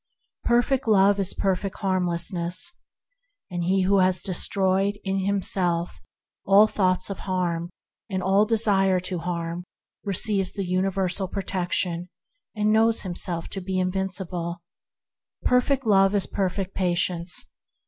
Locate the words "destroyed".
4.23-4.97